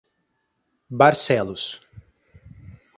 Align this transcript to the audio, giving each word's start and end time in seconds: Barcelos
Barcelos 1.01 1.79